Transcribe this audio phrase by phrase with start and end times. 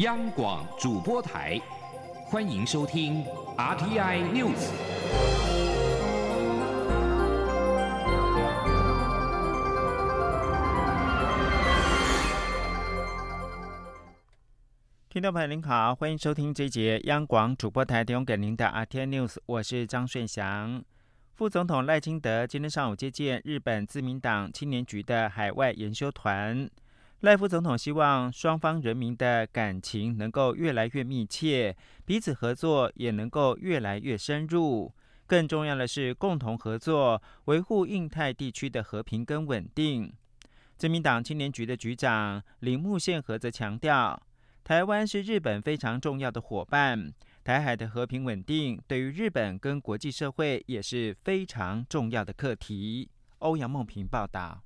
[0.00, 1.60] 央广主播台，
[2.24, 3.22] 欢迎收听
[3.58, 4.70] RTI News。
[15.10, 20.82] 听众朋友您好，欢迎收听这一节央广主播台提供给您的 RTI News，我是张顺祥。
[21.34, 26.70] 副总统赖清德今天上午接见日本自民党青年局的海外研修团。
[27.20, 34.90] 赖副总统希望双方人民的感情能够越来越密切，彼此合作也能够越来越深入。
[35.26, 40.10] 更重要的是，共同合作维护印太地区的和平跟稳定。
[40.78, 44.18] 自民党青年局的局长铃木宪和则强调，
[44.64, 47.12] 台湾是日本非常重要的伙伴。
[47.44, 53.10] 台海的和平稳定，对于日本跟国际社会也是非常重要的课题。
[53.40, 54.62] 欧阳梦平报道。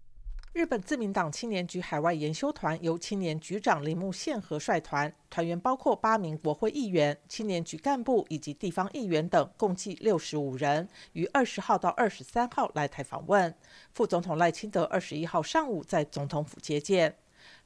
[0.54, 13.52] 日本自民党青年局海外研修团由青年局长铃木宪和率团，团员包括八名国会议员、青年局干部以及地方议员等，共计六十五人，于二十号到二十三号来台访问。
[13.92, 17.16] 副总统赖清德二十一号上午在总统府接见。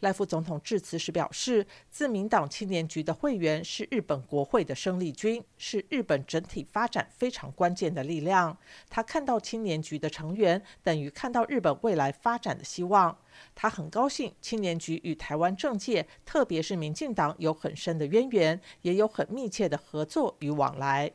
[0.01, 8.57] 赖副总统致辞时表示，自民党青年局的会员是日本国会的生力军，是日本整体发展非常关键的力量。
[8.89, 13.19] 他看到青年局的成员，等于看到日本未来发展的希望。
[13.55, 21.13] 他很高兴青年局与台湾政界，特别是民进党有很深的渊源，也有很密切的合作与往来。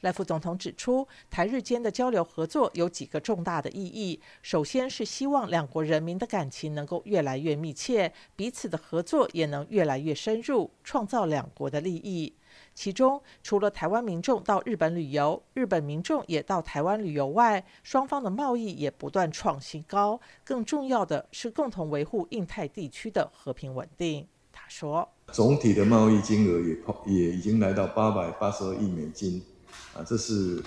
[0.00, 4.20] 赖副总统指出，台日间的交流合作有几个重大的意义。
[4.42, 12.34] 首先是希望两国人民的感情能够越来越密切，彼此的合作也能越来越深入，创造两国的利益。
[12.74, 20.20] 其中，除了台湾民众到日本旅游，日本民众也到台湾旅游外，双方的贸易也不断创新高。
[20.44, 24.26] 更重要的是，共同维护印太地区的和平稳定。
[24.52, 26.76] 他说，总体的贸易金额也
[27.06, 29.40] 也已经来到八百八十二亿美金。
[29.94, 30.62] 啊，这是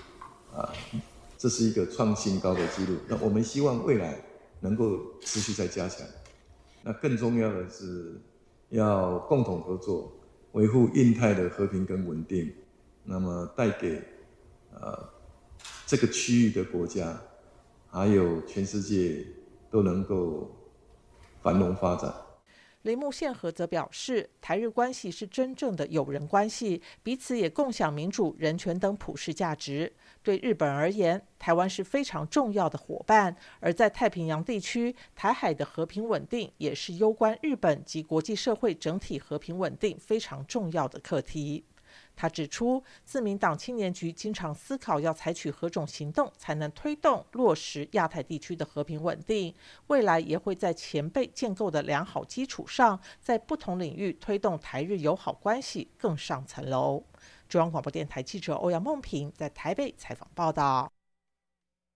[0.54, 0.72] 啊，
[1.38, 2.98] 这是一个创新高的记录。
[3.08, 4.20] 那我们希望未来
[4.60, 6.06] 能够持续再加强。
[6.84, 8.20] 那更重要的是
[8.70, 10.12] 要共同合作，
[10.52, 12.54] 维护印太的和平跟稳定。
[13.06, 14.02] 那么带给
[14.74, 15.10] 呃
[15.86, 17.22] 这个区域的国家，
[17.90, 19.26] 还有全世界
[19.70, 20.50] 都能够
[21.42, 22.14] 繁荣发展。
[22.84, 29.94] 铃木宪和则表示，台日关系是真正的友人关系，彼此也共享民主、人权等普世价值。
[30.22, 41.64] 对日本而言，台湾是非常重要的伙伴，而在太平洋地区，台海的和平稳定也是攸关日本及国际社会整体和平稳定非常重要的课题。
[42.16, 49.54] 他指出，自民党青年局经常思考要采取何种行动才能推动落实亚太地区的和平稳定。
[49.88, 57.04] 未来也会在前辈建构的良好基础上，在不同领域推动台日友好关系更上层楼。
[57.50, 60.92] 中央广播电台记者欧阳梦平在台北采访报道。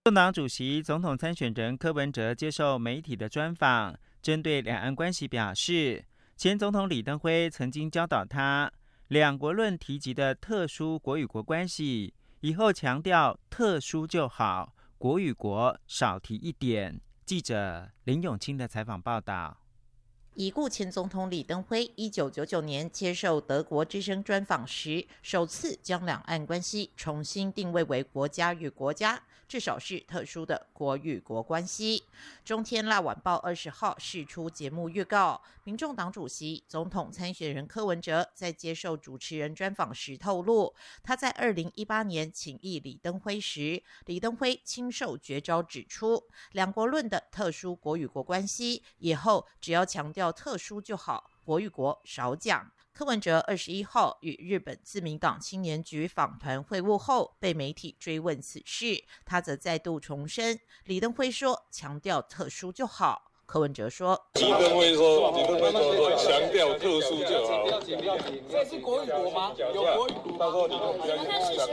[0.04, 6.06] 政党主席、总统参选人柯文哲接受媒体的专访，针对两岸关系表示，
[6.38, 8.72] 前总统李登辉曾经教导他。
[9.08, 17.00] 两国论提及的特殊国与国关系，以后强调特殊就好，国与国少提一点。
[17.26, 19.58] 记者林永清的采访报道。
[20.34, 32.04] 已故前总统李登辉一九九九年接受德国之声专访时，首次将两岸关系重新定位为国家与国家，至少是特殊的国与国关系。
[32.46, 50.28] 中天辣晚报二十号释出节目预告，民众党主席、总统参选人柯文哲在接受主持人专访时透露，他在二零一八年请益李登辉时，李登辉亲授绝招，指出两国论的特殊国与国关系，以后只要强调。
[50.38, 52.72] 特殊就好，国与国少讲。
[52.98, 63.34] 柯文哲二十一号与日本自民党青年局访团会晤后，被媒体追问此事，他则再度重申，李登辉说强调特殊就好。
[63.46, 67.68] 柯文哲说，李登辉说，李登辉说强调特殊就好。
[68.50, 69.54] 这是国与国吗？
[69.60, 70.36] 有国与国。
[70.40, 70.80] 他说讲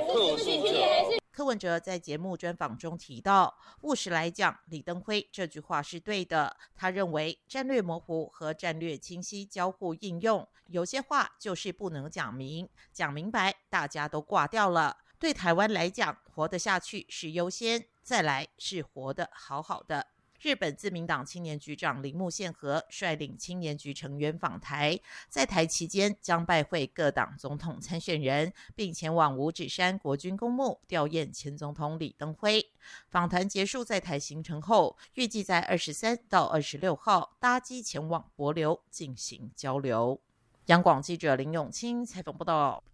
[0.07, 1.24] 特殊就好。
[1.35, 6.57] 柯文哲在节目专访中提到，务实来讲，李登辉这句话是对的。
[6.77, 14.99] 他认为战略模糊和战略清晰交互应用，有些话就是不能讲明，讲明白大家都挂掉了。
[15.19, 20.07] 对台湾来讲，活得下去是优先，再来是活得好好的。
[20.45, 25.01] 日本自民党青年局长铃木宪和率领青年局成员访台，
[25.31, 32.71] 在台期间将拜会各党总统参选人，并前往五指山国军公墓吊唁前总统李登辉。
[33.09, 40.21] 访谈结束在台行程后，预计在二十三到二十六号搭机前往博流进行交流。
[40.67, 42.85] 央广记者林永清采访报道。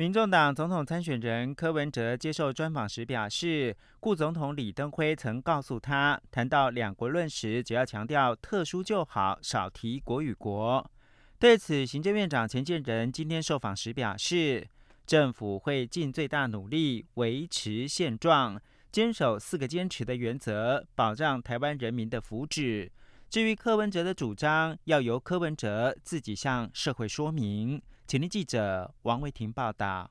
[0.00, 10.90] 民众党总统参选人柯文哲接受专访时表示，顾总统李登辉曾告诉他，谈到两国论时，只要强调特殊就好，少提国与国。
[11.38, 14.66] 对此，行政院长钱建仁今天受访时表示，
[15.06, 18.58] 政府会尽最大努力维持现状，
[18.90, 22.88] 坚守四个坚持的原则，保障台湾人民的福祉。
[23.28, 27.82] 至于柯文哲的主张，要由柯文哲自己向社会说明。
[28.10, 30.10] 前天记者王维婷报道，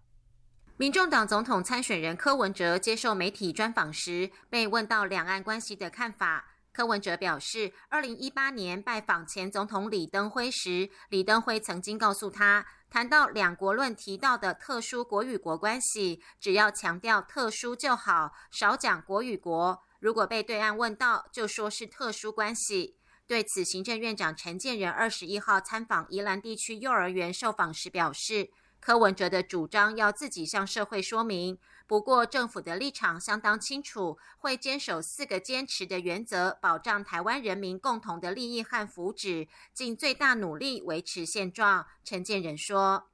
[0.77, 6.45] 民众党总统参选人柯文哲接受媒体专访时，被问到两岸关系的看法。
[6.71, 19.83] 柯文哲表示，二零一八年拜访前总统李登辉时，李登辉曾经告诉他，谈到两国论提到的特殊国与国关系，只要强调特殊就好，少讲国与国。
[19.99, 22.98] 如果被对岸问到，就说是特殊关系。
[23.29, 28.49] 对此，行政院长陈建仁二十一号参访宜兰地区幼儿园受访时表示，
[28.79, 31.59] 柯文哲的主张要自己向社会说明。
[31.85, 41.85] 不过，政府的立场相当清楚，会坚守四个坚持的原则，保障台湾人民共同的利益和福祉，尽最大努力维持现状。
[42.03, 43.09] 陈建仁说：“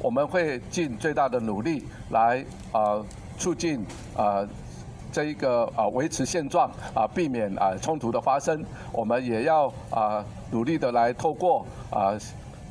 [0.00, 1.82] 我们会尽最大的努力
[2.12, 3.04] 来啊，
[3.36, 3.84] 促进
[4.16, 4.48] 啊。”
[5.16, 8.62] 这一个啊，维持现状啊，避免啊冲突的发生。
[8.92, 12.12] 我们也要啊努力的来透过啊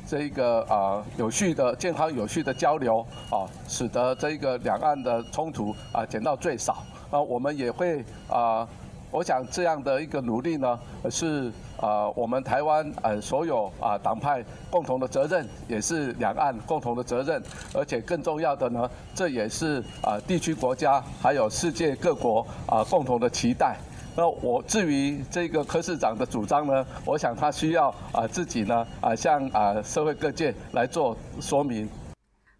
[0.06, 6.84] 这一个啊有序的、健康有序的交流啊，使得这一个两岸的冲突啊减到最少。
[7.10, 8.64] 啊，我们也会啊。
[9.10, 10.78] 我想这样的一个努力呢，
[11.10, 17.42] 是啊我们台湾呃所有啊党派共同的责任，也是两岸共同的责任，
[17.72, 23.76] 而且更重要的呢，这也是啊地区国家还有世界各国啊共同的期待。
[24.14, 31.88] 那我至于这个柯市长的主张呢，我想他需要啊自己呢啊向啊社会各界来做说明。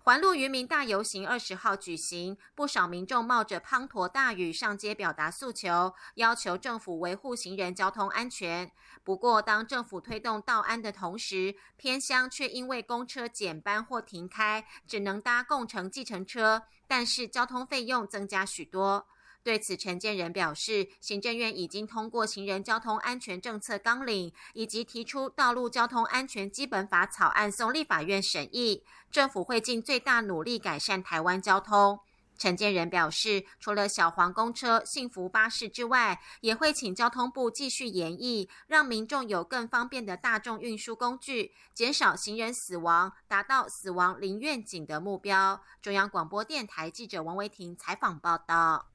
[0.06, 8.70] 环路渔民大游行二十号举行，不少民众冒着滂沱大雨上街表达诉求，要求政府维护行人交通安全。
[9.02, 19.08] 不过，当政府推动道安的同时，偏乡却因为公车减班或停开，只能搭共乘计程车，但是交通费用增加许多。
[19.46, 32.00] 对此，陈建仁表示，行政院已经通过行人交通安全政策纲领，以及提出道路交通安全基本法草案送立法院审议，政府会尽最大努力改善台湾交通。
[32.36, 45.62] 陈建仁表示，除了小黄公车、幸福巴士之外，也会请交通部继续研议，让民众有更方便的大众运输工具，减少行人死亡，达到死亡零愿景的目标。
[45.80, 48.88] 中央广播电台记者王维婷采访报道。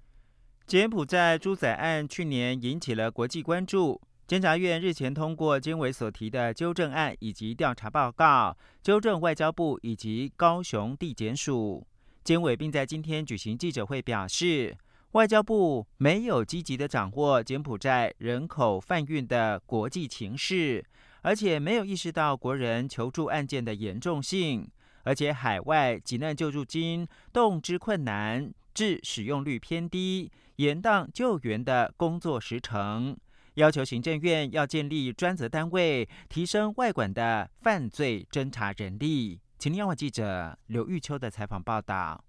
[0.71, 11.85] 柬埔寨猪仔案去年引起了国际关注，监察院日前通过监委所提的纠正案以及调查报告，纠正外交部以及高雄地检署。
[12.23, 14.77] 监委并在今天举行记者会表示，
[15.12, 20.81] 外交部没有积极的掌握柬埔寨人口贩运的国际情势，
[21.21, 24.65] 而且没有意识到国人求助案件的严重性，
[25.03, 30.31] 而且海外急难救助金动之困难，致使用率偏低。
[30.57, 33.18] 延宕救援的工作时程，
[33.56, 39.40] 要求行政院要建立专责单位，提升外管的犯罪侦查人力。
[39.57, 42.23] 请央网记者刘玉秋的采访报道。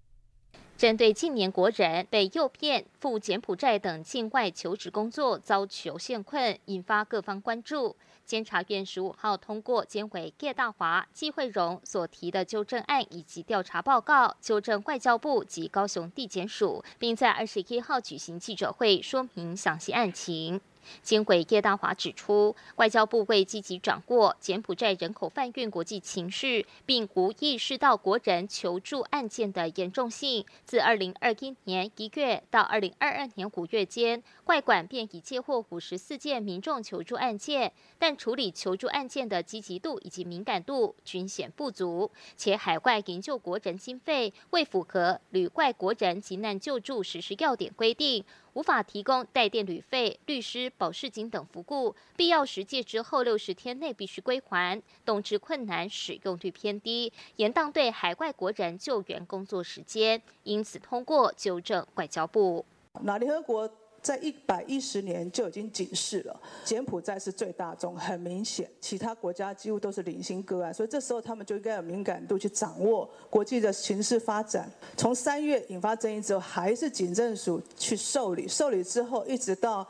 [0.83, 7.95] 针对近年国人被诱骗赴柬埔寨等境外求职工作遭求陷困，引发各方关注。
[8.25, 20.59] 监察院十五号通过监委叶大华、季惠荣所提的纠正案以及调查报告，纠正外交部及高雄地检署，并在二十一号举行记者会说明详细案情。
[21.01, 30.45] 监委叶大华指出，外交部会积极掌握柬埔寨人口贩运国际情势，并无意识到国人求助案件的严重性。
[30.63, 48.23] 自二零二一年一月到二零二二年五月间，外管便已接获五十四件民众求助案件，但处理求助案件的积极度以及敏感度均显不足，且海外营救国人经费未符合旅外国人急难救助实施要点规定。
[48.53, 62.65] 无法提供代垫旅费、律师、保释金等服务，必要时借之后六十天内必须归还，动之困难，使用率偏低，延宕对海外国人救援工作时间，因此通过纠正外交部。
[63.01, 63.69] 那联合国。
[64.03, 74.69] 在一百一十年就已经警示了，柬埔寨是最大众，很明显，其他国家几乎都是零星个案，所以这时候他们就应该有敏感度去掌握国际的形势发展。
[74.97, 79.87] 从三月引发争议之后，还是警政署去受理，受理之后一直到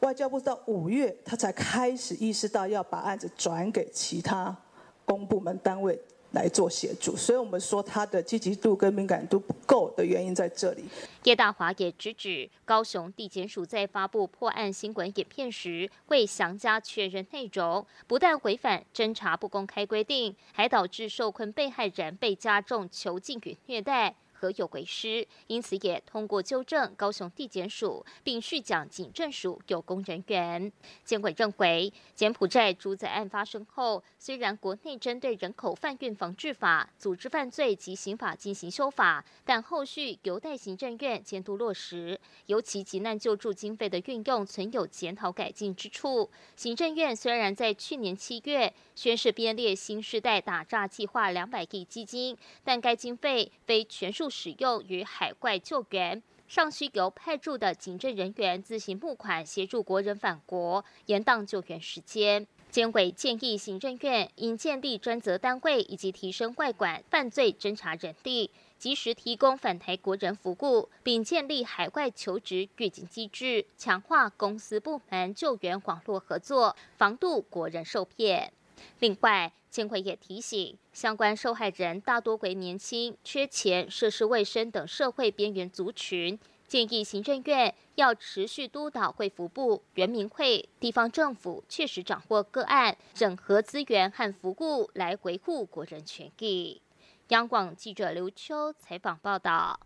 [0.00, 4.56] 外交部到五月，他才开始意识到要把案子转给其他
[5.04, 6.00] 公部门单位
[6.32, 10.84] 来做协助，所以我们说他的积极度跟敏感度不够的原因在这里。
[11.24, 24.14] 叶大华也直指，高雄地检署在发布破案新闻影片时，未详加确认内容，不但违反侦查不公开规定，还导致受困被害人被加重囚禁与虐待。
[24.38, 30.70] 何有为师，因此也通过纠正高雄地检署，并续奖警政署有功人员。
[31.02, 46.30] 监委认为，柬埔寨主宰案发生后，虽然国内针对人口贩运防治法、组织犯罪及刑法进行修法，但后续有待行政院监督落实，尤其急难救助经费的运用存有检讨改进之处。
[46.54, 54.25] 行政院虽然在去年七月宣誓编列新时代打诈计划两百亿基金，但该经费非全数。
[54.26, 62.44] 不使用于海外救援，尚需由派驻的警政人员自行募款协助国人返国，延宕救援时间。
[62.68, 78.52] 监委建议行政院应建立专责单位，以及提升外管犯罪侦查人力，及时提供返台国人服务，并建立海外求职预警机制，强化公司部门救援网络合作，防杜国人受骗。
[78.98, 96.80] 另外，监会也提醒，相关受害人大多为年轻、缺钱、涉世未深等社会边缘族群，建议行政院要持续督导会服部、人民会、地方政府，确实掌握个案，整合资源和服务，来维护国人权益。
[97.28, 99.78] 央广记者刘秋采访报道。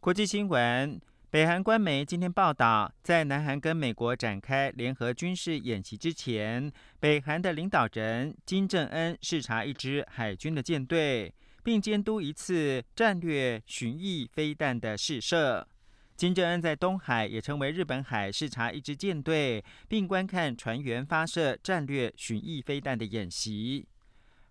[0.00, 1.00] 国际新闻。
[1.28, 15.66] 北韩官媒今天报道，在南韩跟美国展开联合军事演习之前，北韩的领导人金正恩视察一支海军的舰队，并监督一次战略巡弋飞弹的试射。
[16.14, 23.88] 金正恩在东海也成为日本海视察一支舰队，并观看船员发射战略巡弋飞弹的演习。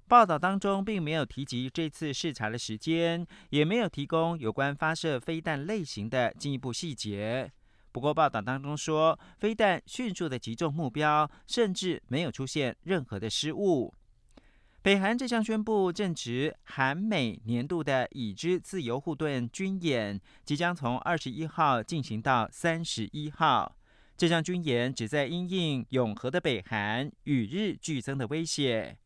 [0.08, 7.52] 报道当中并没有提及这次视察的时间，也没有提供有关发射飞弹类型的进一步细节。
[7.92, 13.94] 不过，报道当中说，飞弹迅速的击中目标，甚至没有出现任何的失误。
[14.84, 23.76] 北韩这项宣布正值韩美年度的已知自由护盾军演，即将从二十一号进行到三十一号。
[24.16, 28.98] 这项军演旨在因应永和的北韩与日俱增的威胁。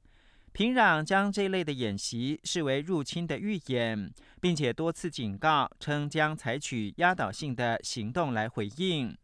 [0.52, 9.16] 平壤将这类的演习视为入侵的预演，并且多次警告称将采取压倒性的行动来回应。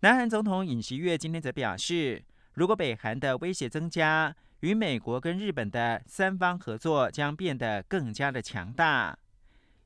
[0.00, 9.16] 南韩总统尹锡悦今天则表示，如果北韩的威胁增加，与美国跟日本的三方合作将变得更加的强大。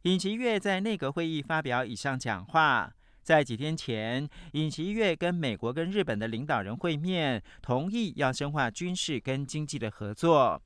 [0.03, 2.96] 尹锡悦在内阁会议发表以上讲话。
[3.27, 10.63] 在几天前，尹锡悦跟美国跟日本的领导人会面，同意要深化军事跟经济的合作。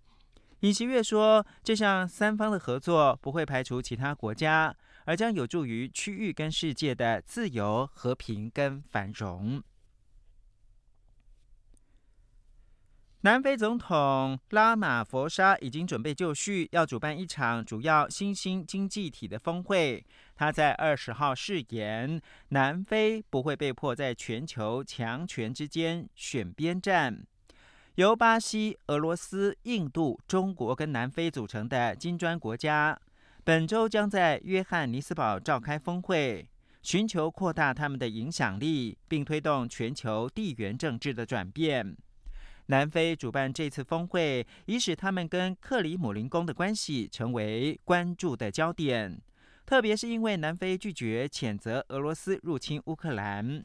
[0.61, 4.77] 尹锡悦说，这项三方的合作不会排除其他国家，
[5.07, 9.63] 而将有助于区域跟世界的自由、和平跟繁荣。
[13.23, 20.03] 南非总统拉马佛沙已经准备就绪，要主办一场主要新兴经济体的峰会。
[20.41, 22.19] 他在二十号誓言，
[22.49, 27.23] 南非不会被迫在全球强权之间选边站。
[27.97, 32.99] 由巴西、俄罗斯、印度、中国跟南非组成的金砖国家，
[33.45, 36.49] 本周将在约翰尼斯堡召开峰会，
[36.81, 41.95] 寻求扩大他们的影响力，并推动全球地缘政治的转变。
[42.69, 49.21] 南非主办这次峰会，以使他们跟克里姆林宫的关系成为关注的焦点，
[49.71, 53.65] 特别是因为南非拒绝谴责俄罗斯入侵乌克兰。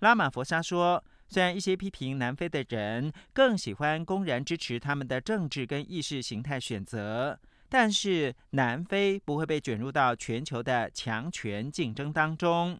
[0.00, 12.76] 拉马佛沙说，虽然一些批评南非的人更喜欢公然支持他们的政治跟意识形态选择，但是南非不会被卷入到全球的强权竞争当中。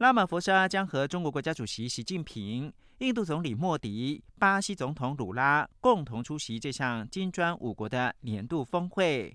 [0.00, 2.70] 拉马佛沙将和中国国家主席习近平。
[2.98, 9.34] 印度总理莫迪、巴西总统鲁拉共同出席这项金砖五国的年度峰会。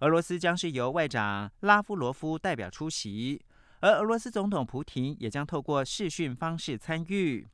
[0.00, 3.40] 俄罗斯将是由外长拉夫罗夫代表出席，
[3.80, 7.46] 而俄罗斯总统普廷也将透过视讯方式参与。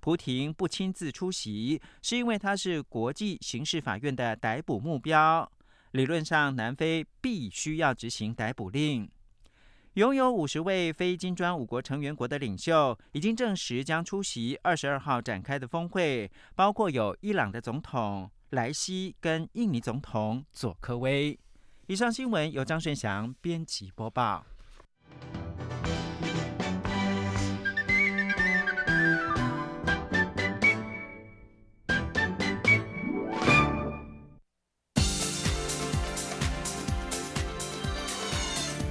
[0.00, 5.50] 普廷不亲自出席，是因为他是国际刑事法院的逮捕目标。
[5.92, 9.08] 理论上，南非必须要执行逮捕令。
[9.94, 21.38] 拥有五十位非金砖五国成员国的领袖已经证实将出席二十二号展开的峰会，包括有伊朗的总统莱西跟印尼总统佐科威。
[21.86, 24.46] 以上新闻由张顺祥编辑播报。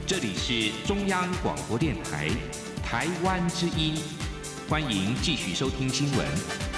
[0.05, 2.29] 这里是中央广播电台
[2.83, 3.95] 台湾之音
[4.69, 6.72] 欢迎继续收听新闻。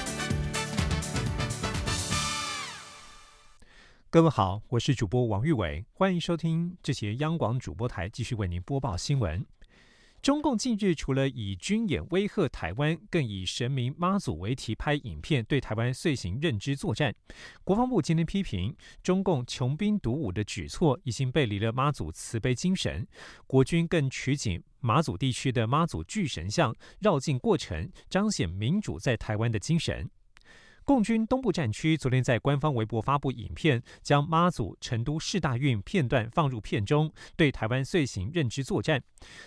[4.15, 9.45] 各位好，我是主播王玉伟，欢迎收听这些央广主播台继续为您播报新闻。
[10.21, 17.13] 中共近日除了以军演威吓台湾，更以神明妈祖为题拍影片对台湾遂行认知作战。
[17.65, 23.05] 国防部今天批评中共穷兵黩武的举措已经背离了妈祖慈悲精神，
[23.45, 30.09] 国军更取景马祖地区的妈祖巨神像绕境过程，彰显民主在台湾的精神。
[30.85, 39.01] 共军东部战区昨天在官方微博发布影片，将妈祖成都市大运片段放入片中，对台湾遂行认知作战。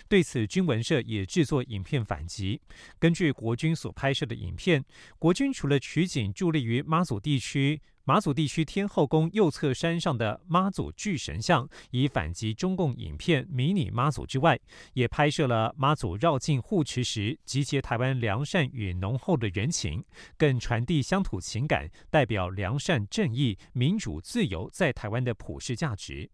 [0.09, 2.59] 对此，军文社也制作影片反击。
[2.99, 4.83] 根据国军所拍摄的影片，
[5.17, 7.81] 国军除了取景伫立于妈祖地区。
[8.05, 14.59] 妈祖地区天后宫右侧山上的妈祖巨神像，以反击中共影片迷你妈祖之外，
[14.93, 20.03] 也拍摄了妈祖绕境护持时集结台湾良善与浓厚的人情，
[20.37, 26.31] 更传递乡土情感，代表良善、正义、民主、自由在台湾的普世价值。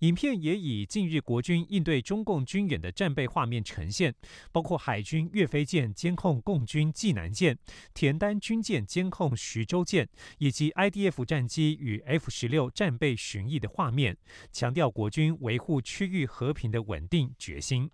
[0.00, 4.14] 影片也以近日国军应对中共军演的战备画面呈现，
[4.52, 7.58] 包括海军岳飞舰监控共军济南舰、
[7.94, 14.18] 田单军舰监控徐州舰，以及 IDF 战机与 F 十六战备巡弋的画面，
[14.52, 17.90] 强调国军维护区域和平的稳定决心。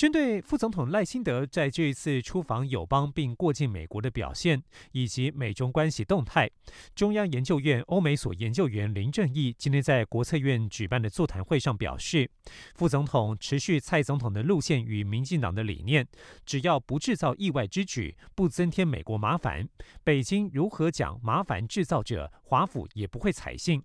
[0.00, 6.50] 针对副总统赖清德在这一次出访友邦并过境美国的表现，以及美中关系动态，
[6.94, 12.30] 中央研究院欧美所研究员林正义今天在国策院举办的座谈会上表示，
[12.74, 16.08] 副总统持续蔡总统的路线与民进党的理念，
[16.46, 19.68] 只要不制造意外之举，不增添美国麻烦，
[20.02, 23.82] 北京如何讲麻烦制造者，华府也不会采信。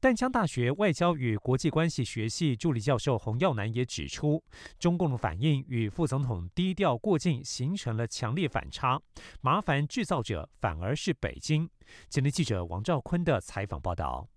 [0.00, 4.42] 淡江大学外交与国际关系学系助理教授洪耀南也指出，
[4.78, 9.00] 中共的反应与副总统低调过境形成了强烈反差，
[9.40, 11.68] 麻烦制造者反而是北京。
[12.08, 14.28] 今天记者王兆坤的采访报道。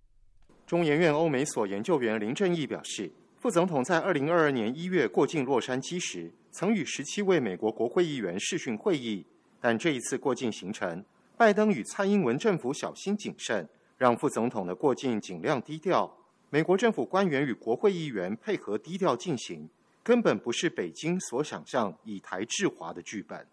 [0.66, 9.26] 中研院欧美所研究员林正义表示，副总统在二零二二年一月过境洛杉矶时，曾与十七位美国国会议员视讯会议，
[9.60, 11.04] 但这一次过境行程，
[11.38, 13.68] 拜登与蔡英文政府小心谨慎。
[14.04, 16.14] 让副总统的过境尽量低调，
[16.50, 19.70] 美国政府官员与国会议员配合低调进行，
[20.04, 23.48] 根本不是北京所想象以台制华的剧本。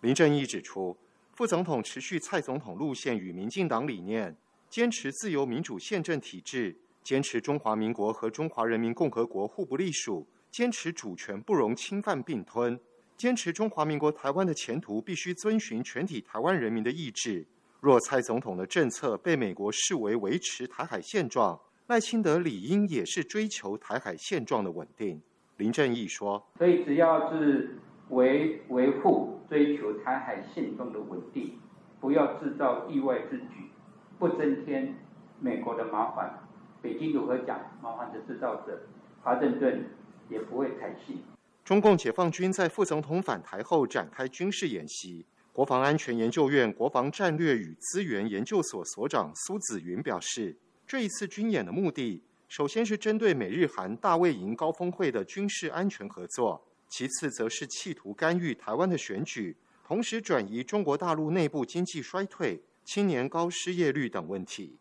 [0.00, 0.96] 林正义指出，
[1.34, 4.34] 副总统持续蔡总统路线与民进党理念，
[4.70, 12.80] 坚持自由民主宪政体制，坚持中华民国和中华人民共和国互不隶属，坚持主权不容侵犯并吞，
[13.18, 17.46] 坚持中华民国台湾的前途必须遵循全体台湾人民的意志。
[17.82, 25.20] 若蔡总统的政策被美国视为维持台海现状，赖清德理应也是追求台海现状的稳定。
[25.56, 27.76] 林正义说：“所以只要是
[28.10, 31.58] 维维护、追求台海现状的稳定，
[32.00, 33.68] 不要制造意外之举，
[34.16, 34.94] 不增添
[35.40, 36.38] 美国的麻烦，
[36.80, 38.80] 北京如何讲麻烦的制造者，
[39.24, 39.84] 华盛顿
[40.28, 41.20] 也不会采信。”
[41.64, 45.26] 中共解放军在副总统返台后展开军事演习。
[45.52, 64.78] 国防安全研究院国防战略与资源研究所所长苏子云表示，这一次军演的目的，首先是针对美日韩大卫营高峰会的军事安全合作，其次则是企图干预台湾的选举，同时转移中国大陆内部经济衰退、青年高失业率等问题。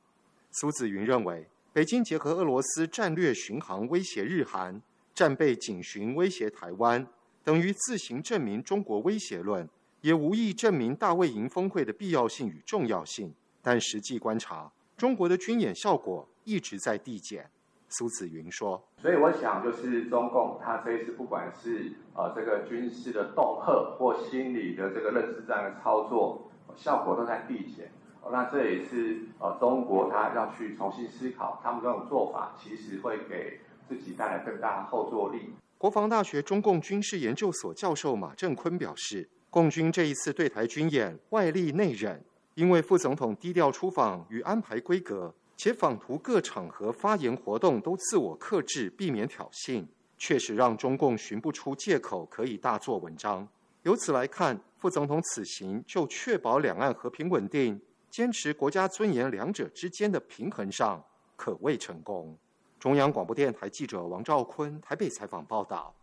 [0.51, 4.81] 苏子云认为，北京结合俄罗斯战略巡航威胁日韩，
[5.13, 7.05] 战备警巡威胁台湾，
[7.43, 9.67] 等于自行证明中国威胁论。
[10.01, 17.49] 也无意证明大卫营峰会的必要性与重要性，但实际观察，中国的军演效果一直在递减。
[17.87, 27.91] 苏子云说：“所以我想，就是中共他这一次不管是呃这个军事的恫吓或心理的这个认知战的操作，效果都在递减。
[28.31, 39.29] 那这也是呃中国他要去重新思考，他们这种做法其实会给自己带来更大的后坐力。”国防大学中共军事研究所教授马正坤表示。
[39.51, 42.23] 共军这一次对台军演外力内忍，
[42.55, 49.85] 因为副总统低调出访与安排规格，且访图各场合发言活动都自我克制，避免挑衅，
[50.17, 53.45] 确实让中共寻不出借口可以大做文章。
[53.83, 57.77] 由此来看，副总统此行就确保两岸和平稳定、
[58.09, 61.03] 坚持国家尊严两者之间的平衡上，
[61.35, 62.37] 可谓成功。
[62.79, 65.93] 中央广播电台记者王兆坤台北采访报道。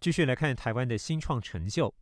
[0.00, 1.92] 继续来看台湾的新创成就。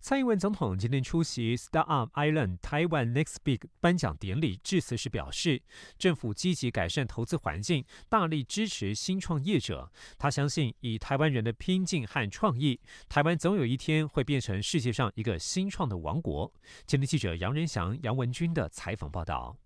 [0.00, 5.62] 蔡英文总统今天出席 Startup Island Taiwan Next Big 颁奖典礼致辞时表示，
[5.98, 9.90] 政府积极改善投资环境，大力支持新创业者。
[10.18, 16.52] 他相信，以台湾人的拼劲和创意，台湾总有一天会变成世界上一个新创的王国。
[16.86, 19.56] 今天记者杨仁祥、杨文军的采访报道。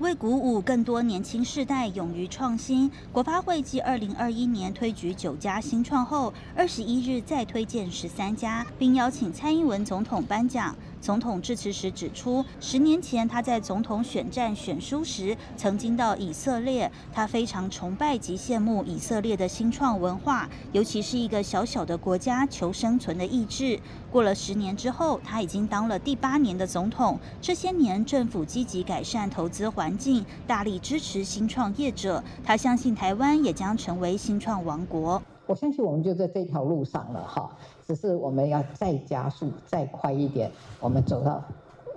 [0.00, 10.74] 为鼓舞更多年轻世代勇于创新，国发会继二零二一年推举九家新创后，二十一日再推荐十三家，并邀请蔡英文总统颁奖。
[11.00, 23.80] 总统致辞时指出，十年前他在总统选战选书时，曾经到以色列，他非常崇拜及羡慕以色列的新创文化，尤其是一个小小的国家求生存的意志。
[24.10, 27.18] 过了十年之后，他已经当了第八年的总统。
[27.40, 32.22] 这些年，政府积极改善投资环境，大力支持新创业者。
[32.44, 35.22] 他相信台湾也将成为新创王国。
[35.50, 37.50] 我相信我们就在这条路上了，哈。
[37.84, 41.42] 只是我们要再加速、再快一点，我们走到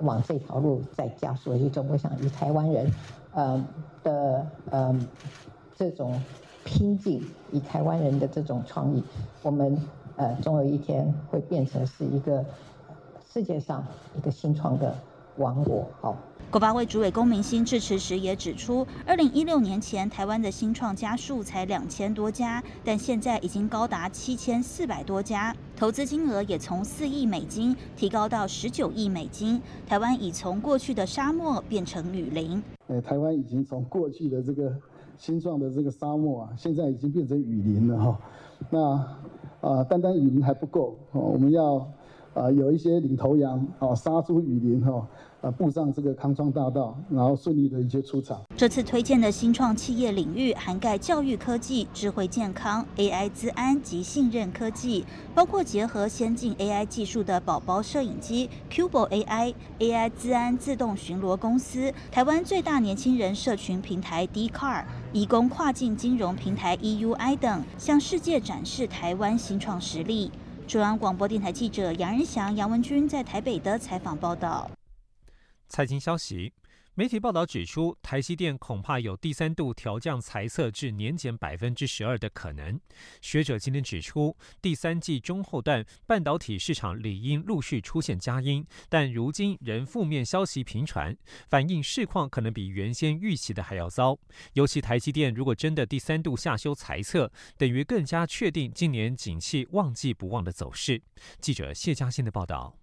[0.02, 1.86] 往这条路再加速一种。
[1.88, 2.92] 我想以台湾人，
[3.32, 3.64] 呃
[4.02, 5.08] 的呃
[5.76, 6.20] 这种
[6.66, 9.04] 拼劲，以台湾人的这种创意，
[9.44, 9.80] 我们
[10.16, 12.44] 呃总有一天会变成是一个
[13.24, 13.86] 世界上
[14.18, 14.96] 一个新创的
[15.38, 15.86] 王国。
[16.02, 16.18] 好。
[16.54, 29.60] 国发会主委龚明鑫致辞时也指出，二零一六年前台湾的新创家数才两千多家，但现在已经高达七千四百多家，投资金额也从四亿美金提高到十九亿美金。
[29.88, 32.62] 台湾已从过去的沙漠变成雨林。
[32.86, 34.72] 呃，台湾已经从过去的这个
[35.18, 38.20] 新创的这个沙漠啊，现在已经变成雨林了哈。
[38.70, 38.80] 那
[39.68, 41.78] 啊，单单雨林还不够，我们要
[42.36, 45.08] 啊有一些领头羊啊，杀出雨林哈。
[45.44, 48.42] 啊，步上这个康庄大道，然后顺利的一些出场。
[48.56, 55.04] 这次推荐的新创企业领域涵盖教育科技、智慧健康、AI 资安及信任科技，
[55.36, 70.32] 包括结合先进 AI 技术的宝宝摄影机 Cubo AI、AI 资安自动巡逻公司、台湾最大年轻人社群平台 D Car、移工跨境金融平台 EUI 等，向世界展示台湾新创实力。
[70.66, 74.72] 中央广播电台记者杨仁祥、杨文君在台北的采访报道。
[75.74, 76.54] 财经消息，
[76.94, 82.80] 媒体报道指出，台积电恐怕有第三度调降财测至年减百分之十二的可能。
[83.22, 91.18] 学者今天指出，第三季中后段半导体市场理应陆续出现佳音，但如今仍负面消息频传，
[91.50, 94.20] 反映市况可能比原先预期的还要糟。
[94.54, 101.02] 尤其台积电如果真的第三度下修财测，等于更加确定今年景气旺季不旺的走势。
[101.40, 102.78] 记者谢嘉欣的报道。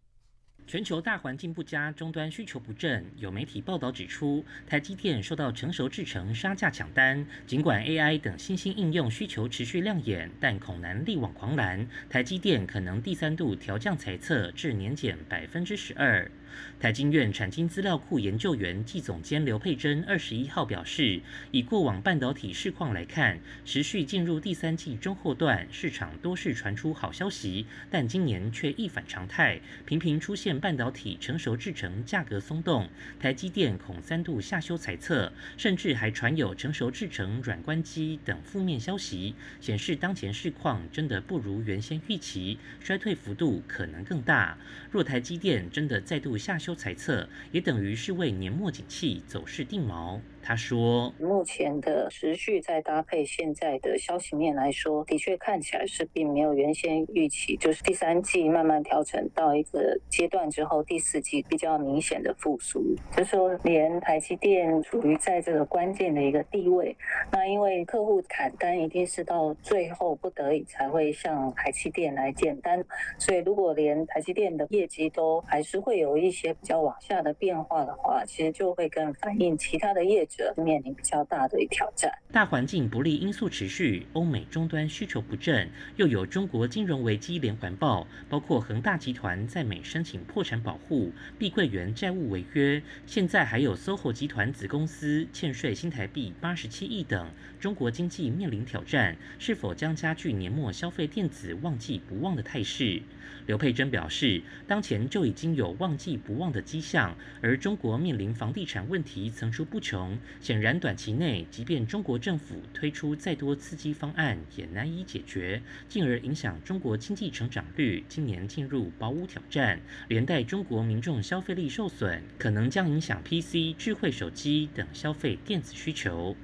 [0.71, 3.05] 全球大环境不佳，终端需求不振。
[3.17, 7.27] 有媒体报道指出，台积电受到成熟制程杀价抢单。
[7.45, 11.85] 尽管 AI 等新兴应用需求持续亮眼，但恐难力挽狂澜。
[12.09, 16.31] 台积电可能第三度调降财测至年减百分之十二。
[16.79, 44.57] 台经院产经资料库研究员暨总监刘佩珍二十一号表示，以过往半导体市况来看，持续进入第三季中后段，市场多是传出好消息，但今年却一反常态，频频出现半导体成熟制程价格松动，台积电恐三度下修财测，甚至还传有成熟制程软关机等负面消息，显示当前市况真的不如原先预期，衰退幅度可能更大。
[44.91, 50.19] 若台积电真的再度下修财测，也等于是为年末景气走势定锚。
[50.43, 62.83] 他说：“目前的持续再搭配现在的消息面来说，的确看起来是并没有原先预期，就是第三季慢慢调整到一个阶段之后，第四季比较明显的复苏。
[63.15, 66.97] 就说连台积电处于在这个关键的一个地位，
[67.31, 72.83] 那因为客户砍单一定是到最后不得已才会向台积电来减单，
[73.19, 103.03] 所以如果连台积电的业绩都还是会有一些比较往下的变化的话，其实就会更反映其他的业。”面临比较大的一挑战，大环境不利因素持续，欧美终端需求不振，又有中国金融危机连环爆，包括恒大集团在美申请破产保护，碧桂园债务违约，现在还有 SOHO 集团子公司欠税新台币八十七亿等，中国经济面临挑战，是否将加剧年末消费电子旺季不旺的态势？
[103.47, 118.05] 刘佩珍表示，当前就已经有旺季不旺的迹象，而中国面临房地产问题层出不穷，显然短期内，即便中国政府推出再多刺激方案，也难以解决，进而影响中国经济成长率。
[118.09, 126.37] 今年进入保五挑战，连带中国民众消费力受损，可能将影响 PC、智慧手机等消费电子需求。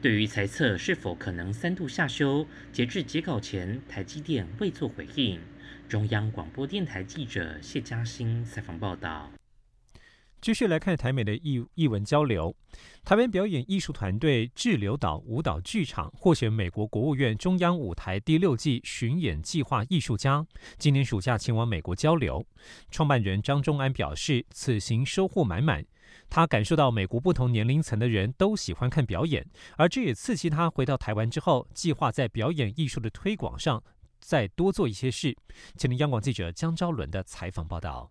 [0.00, 5.40] 对于猜测是否可能三度下修，截至截稿前，台积电未做回应。
[5.88, 9.32] 中央广播电台记者谢嘉欣采访报道。
[10.44, 12.54] 继续来看台美的艺艺文交流。
[13.02, 22.46] 台湾表演艺术团队滞留岛舞蹈剧场获选美国国务院中央舞台第六季巡演计划艺术家，今年暑假前往美国交流。
[22.90, 25.82] 创办人张忠安表示，此行收获满满。
[26.28, 29.46] 他感受到美国不同年龄层的人都喜欢看表演，
[29.78, 33.82] 而这也刺激他回到台湾之后，计划在表演艺术的推广上
[34.20, 35.34] 再多做一些事。
[35.78, 38.10] 请听央广记者江昭伦的采访报道。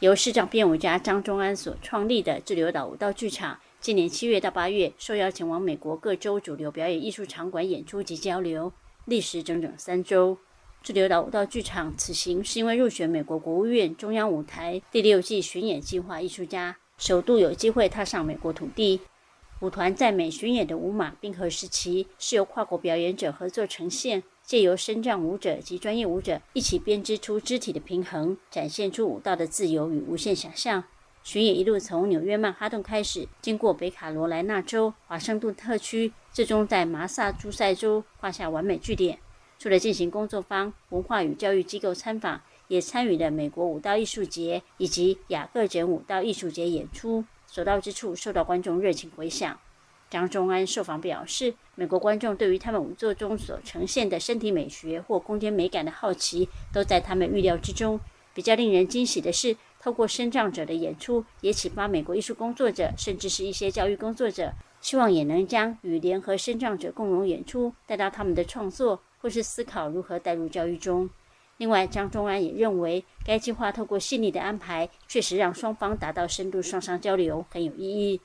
[0.00, 8.72] 由市长编舞家张忠安所创立的滞留岛舞蹈剧场，今年七月到八月受邀前往美国各州主流表演艺术场馆演出及交流，
[9.06, 10.38] 历时整整三周。
[10.84, 19.00] 滞留岛舞蹈剧场此行是因为入选美国国务院中央舞台第六季巡演计划艺术家，首度有机会踏上美国土地。
[19.60, 24.22] 舞团在美巡演的舞马冰河时期是由跨国表演者合作呈现。
[24.48, 30.84] 借由身障舞者及专业舞者一起编织出肢体的平衡，展现出舞蹈的自由与无限想象。
[31.22, 39.18] 巡演一路从纽约曼哈顿开始，经过北卡罗来纳州、华盛顿特区，最终在麻萨诸塞州画下完美句点。
[39.58, 49.60] 除了进行工作坊、文化与教育机构参访，也参与了美国舞蹈艺术节以及雅各枕舞蹈艺术节演出，所到之处受到观众热情回响。
[50.10, 58.00] 张忠安受访表示，美国观众对于他们舞作中所呈现的身体美学或空间美感的好奇，都在他们预料之中。
[58.32, 71.10] 比较令人惊喜的是，透过身障者的演出，也启发美国艺术工作者，甚至是一些教育工作者，希望也能将与联合身障者共融演出带到他们的创作，或是思考如何带入教育中。
[71.56, 78.20] 另外，张忠安也认为，该计划透过细腻的安排，确实让双方达到深度双商交流，很有意义。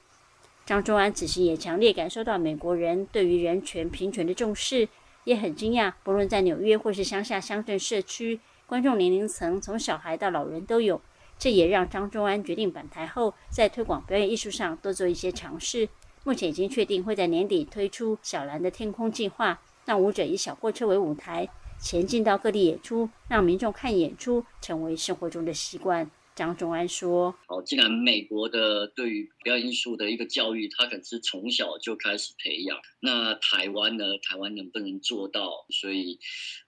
[0.65, 4.87] 张忠安此行也强烈感受到美国人对于人权平权的重视，
[5.25, 11.01] 也很惊讶，不论在纽约或是乡下乡镇社区，观众年龄层从小孩到老人都有。
[11.37, 15.89] 这也让张忠安决定返台后，在推广表演艺术上多做一些尝试。
[16.23, 26.09] 目前已经确定会在年底推出小蓝的天空计划，让舞者以小货车为舞台，前进到各地演出，让民众看演出成为生活中的习惯。
[26.35, 32.79] 张忠安说：“好，既然美国的对于表演艺术的一个教育，他可能是从小就开始培养。
[32.99, 34.17] 那台湾呢？
[34.17, 35.65] 台湾能不能做到？
[35.69, 36.19] 所以，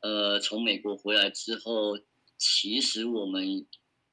[0.02, 1.98] 呃，从美国回来之后，
[2.38, 3.66] 其实我们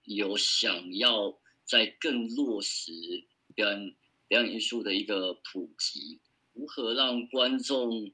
[0.05, 2.93] 有想要在更落实
[3.55, 3.95] 表演
[4.29, 6.19] 表演艺术的一个普及，
[6.55, 8.11] 如何让观众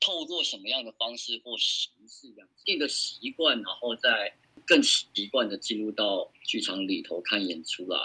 [0.00, 4.38] 透过什么样的方式或形式养成一个习惯，然后再。”
[4.72, 7.98] 更习惯的进入到剧场里头看演出啦。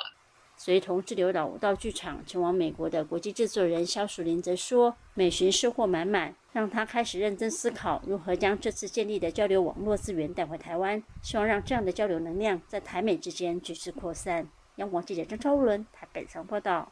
[0.58, 16.92] 随同滞留岛舞蹈剧场前往美国的国际制作人肖淑玲则说：“美巡收获满满，让他开始认真思考如何将这次建立的交流网络资源带回台湾，希望让这样的交流能量在台美之间继续扩散。”央广记者张超伦台北上报道。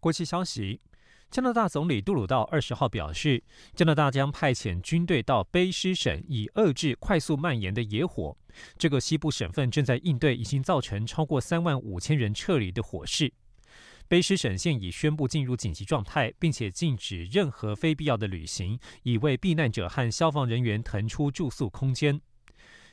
[0.00, 0.80] 国际消息。
[1.30, 3.42] 加拿大总理杜鲁道二十号表示，
[3.74, 8.36] 加拿大将派遣军队到卑诗省，以遏制快速蔓延的野火。
[8.78, 13.32] 这个西部省份正在应对已经造成超过三万五千人撤离的火势。
[14.08, 22.20] 卑诗省现已宣布进入紧急状态，并且禁止任何非必要的旅行，以为避难者和消防人员腾出住宿空间。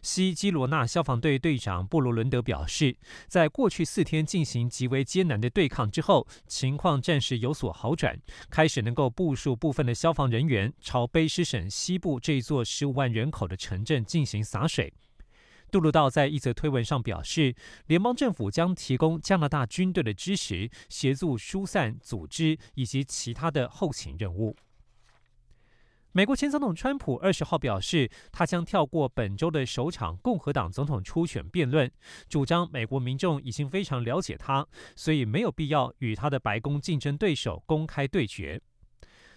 [0.03, 14.93] 西基罗纳消防队队长布罗伦德表示，在过去四天进行极为艰难的对抗之后，情况暂时有所好转，开始能够部署部分的消防人员朝卑诗省西部这座十五万人口的城镇进行洒水。
[15.71, 17.55] 杜鲁道在一则推文上表示，
[17.87, 24.55] 联邦政府将提供加拿大军队的支持，协助疏散、组织以及其他的后勤任务。
[26.15, 31.91] 美国前总统川普二十号表示，他将跳过本周的首场共和党总统初选辩论，
[32.29, 38.61] 主张美国民众已经非常了解他，所以没有必要与他的白宫竞争对手公开对决。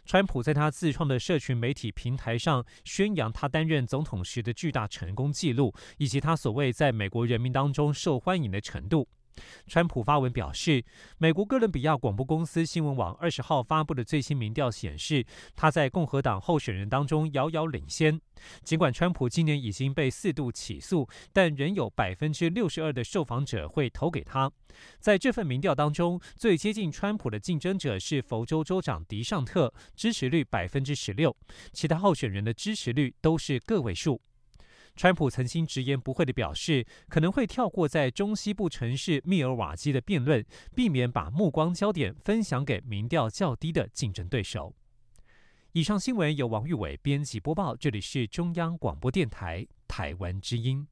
[0.04, 9.08] 川普在他自创的社群媒体平台上宣扬他担任总统时的巨大成功记录，以及他所谓在美国人民当中受欢迎的程度。
[9.66, 10.84] 川普发文表示，
[11.18, 18.20] 美国哥伦比亚广播公司新闻网二十号发布的最新民调显示，他在共和党候选人当中遥遥领先。
[18.62, 24.50] 尽管川普今年已经被四度起诉，但仍有百分之六十二的受访者会投给他。
[24.98, 31.34] 在这份民调当中，最接近川普的竞争者是佛州州长迪尚特，支持率百分之十六，
[31.72, 34.20] 其他候选人的支持率都是个位数。
[34.96, 44.74] 川普曾经直言不讳的表示，可能会跳过在中西部城市密尔瓦基的辩论，避免把目光焦点分享给民调较低的竞争对手。
[45.72, 50.88] 以上新闻由王玉伟编辑播报，这里是中央广播电台台湾之音。